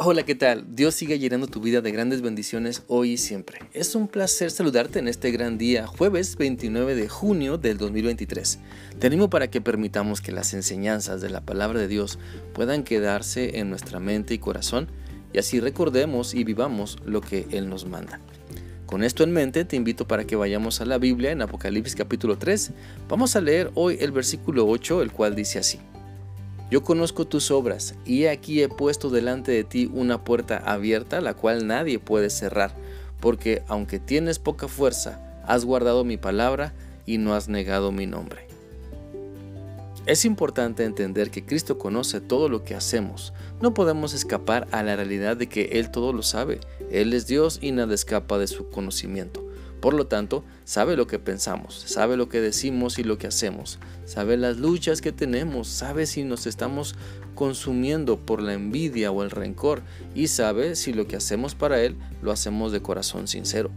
[0.00, 0.64] Hola, ¿qué tal?
[0.76, 3.58] Dios sigue llenando tu vida de grandes bendiciones hoy y siempre.
[3.72, 8.60] Es un placer saludarte en este gran día, jueves 29 de junio del 2023.
[9.00, 12.20] Te animo para que permitamos que las enseñanzas de la palabra de Dios
[12.54, 14.86] puedan quedarse en nuestra mente y corazón
[15.32, 18.20] y así recordemos y vivamos lo que Él nos manda.
[18.86, 22.38] Con esto en mente, te invito para que vayamos a la Biblia en Apocalipsis capítulo
[22.38, 22.70] 3.
[23.08, 25.80] Vamos a leer hoy el versículo 8, el cual dice así.
[26.70, 31.34] Yo conozco tus obras, y aquí he puesto delante de ti una puerta abierta, la
[31.34, 32.74] cual nadie puede cerrar,
[33.20, 36.74] porque aunque tienes poca fuerza, has guardado mi palabra
[37.06, 38.46] y no has negado mi nombre.
[40.04, 43.32] Es importante entender que Cristo conoce todo lo que hacemos.
[43.60, 46.60] No podemos escapar a la realidad de que Él todo lo sabe.
[46.90, 49.47] Él es Dios y nada escapa de su conocimiento.
[49.80, 53.78] Por lo tanto, sabe lo que pensamos, sabe lo que decimos y lo que hacemos,
[54.06, 56.96] sabe las luchas que tenemos, sabe si nos estamos
[57.36, 59.82] consumiendo por la envidia o el rencor
[60.14, 63.70] y sabe si lo que hacemos para Él lo hacemos de corazón sincero.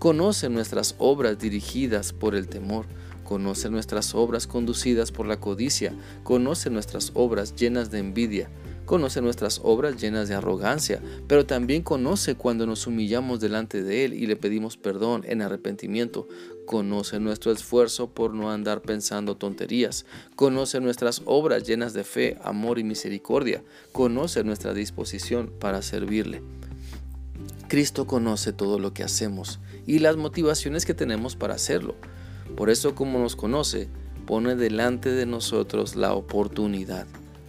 [0.00, 2.86] Conoce nuestras obras dirigidas por el temor,
[3.22, 8.48] conoce nuestras obras conducidas por la codicia, conoce nuestras obras llenas de envidia,
[8.86, 14.14] conoce nuestras obras llenas de arrogancia, pero también conoce cuando nos humillamos delante de Él
[14.14, 16.26] y le pedimos perdón en arrepentimiento.
[16.64, 20.06] Conoce nuestro esfuerzo por no andar pensando tonterías.
[20.36, 23.62] Conoce nuestras obras llenas de fe, amor y misericordia.
[23.92, 26.42] Conoce nuestra disposición para servirle.
[27.68, 31.96] Cristo conoce todo lo que hacemos y las motivaciones que tenemos para hacerlo.
[32.56, 33.88] Por eso como nos conoce,
[34.24, 37.06] pone delante de nosotros la oportunidad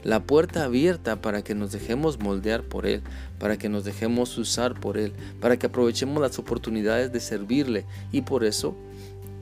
[0.07, 3.01] la puerta abierta para que nos dejemos moldear por Él,
[3.39, 7.83] para que nos dejemos usar por Él, para que aprovechemos las oportunidades de servirle
[8.13, 8.73] y por eso,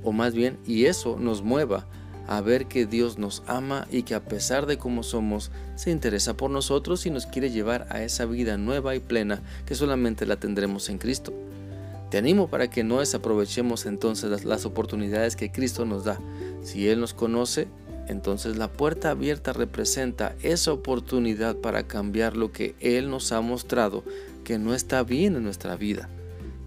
[0.03, 1.85] o más bien, y eso nos mueva
[2.27, 6.35] a ver que Dios nos ama y que a pesar de cómo somos, se interesa
[6.35, 10.37] por nosotros y nos quiere llevar a esa vida nueva y plena que solamente la
[10.37, 11.31] tendremos en Cristo.
[12.09, 16.19] Te animo para que no desaprovechemos entonces las, las oportunidades que Cristo nos da.
[16.63, 17.67] Si Él nos conoce,
[18.07, 24.03] entonces la puerta abierta representa esa oportunidad para cambiar lo que Él nos ha mostrado
[24.43, 26.09] que no está bien en nuestra vida.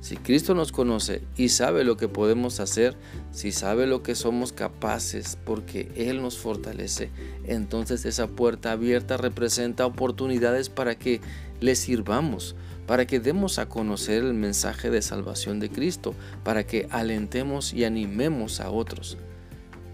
[0.01, 2.97] Si Cristo nos conoce y sabe lo que podemos hacer,
[3.33, 7.11] si sabe lo que somos capaces porque Él nos fortalece,
[7.45, 11.21] entonces esa puerta abierta representa oportunidades para que
[11.61, 12.55] le sirvamos,
[12.87, 17.85] para que demos a conocer el mensaje de salvación de Cristo, para que alentemos y
[17.85, 19.19] animemos a otros.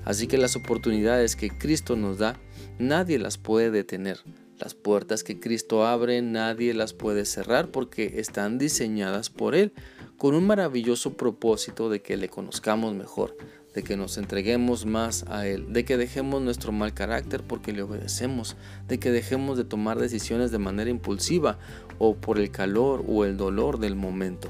[0.05, 2.39] Así que las oportunidades que Cristo nos da,
[2.79, 4.19] nadie las puede detener.
[4.59, 9.73] Las puertas que Cristo abre, nadie las puede cerrar porque están diseñadas por Él,
[10.17, 13.37] con un maravilloso propósito de que le conozcamos mejor,
[13.75, 17.83] de que nos entreguemos más a Él, de que dejemos nuestro mal carácter porque le
[17.83, 21.59] obedecemos, de que dejemos de tomar decisiones de manera impulsiva
[21.99, 24.49] o por el calor o el dolor del momento.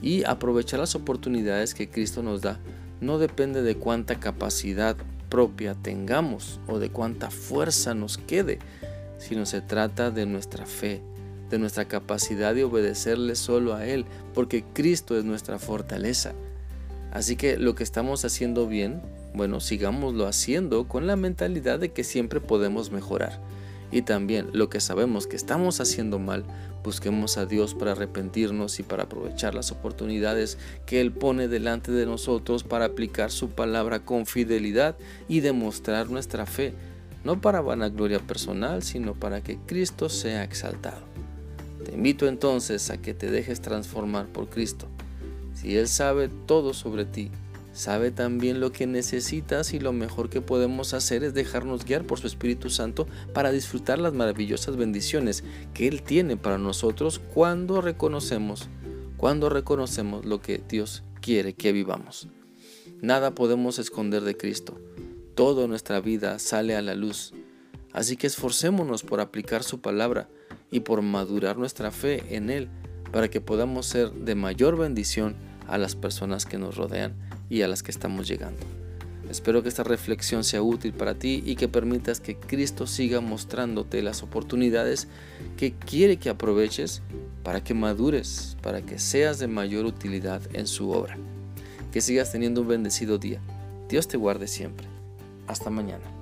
[0.00, 2.58] Y aprovechar las oportunidades que Cristo nos da
[3.02, 4.96] no depende de cuánta capacidad
[5.28, 8.60] propia tengamos o de cuánta fuerza nos quede,
[9.18, 11.02] sino se trata de nuestra fe,
[11.50, 16.32] de nuestra capacidad de obedecerle solo a Él, porque Cristo es nuestra fortaleza.
[17.12, 19.02] Así que lo que estamos haciendo bien,
[19.34, 23.40] bueno, sigámoslo haciendo con la mentalidad de que siempre podemos mejorar.
[23.92, 26.44] Y también lo que sabemos que estamos haciendo mal,
[26.82, 32.06] busquemos a Dios para arrepentirnos y para aprovechar las oportunidades que Él pone delante de
[32.06, 34.96] nosotros para aplicar su palabra con fidelidad
[35.28, 36.72] y demostrar nuestra fe,
[37.22, 41.02] no para vanagloria personal, sino para que Cristo sea exaltado.
[41.84, 44.86] Te invito entonces a que te dejes transformar por Cristo.
[45.54, 47.30] Si Él sabe todo sobre ti,
[47.72, 52.18] sabe también lo que necesitas y lo mejor que podemos hacer es dejarnos guiar por
[52.18, 55.44] su Espíritu Santo para disfrutar las maravillosas bendiciones
[55.74, 58.68] que Él tiene para nosotros cuando reconocemos,
[59.16, 62.28] cuando reconocemos lo que Dios quiere que vivamos.
[63.00, 64.78] Nada podemos esconder de Cristo.
[65.34, 67.32] Toda nuestra vida sale a la luz.
[67.92, 70.28] Así que esforcémonos por aplicar su palabra
[70.70, 72.68] y por madurar nuestra fe en Él
[73.12, 75.36] para que podamos ser de mayor bendición
[75.68, 77.14] a las personas que nos rodean
[77.52, 78.62] y a las que estamos llegando.
[79.28, 84.00] Espero que esta reflexión sea útil para ti y que permitas que Cristo siga mostrándote
[84.00, 85.06] las oportunidades
[85.58, 87.02] que quiere que aproveches
[87.44, 91.18] para que madures, para que seas de mayor utilidad en su obra.
[91.92, 93.42] Que sigas teniendo un bendecido día.
[93.86, 94.86] Dios te guarde siempre.
[95.46, 96.21] Hasta mañana.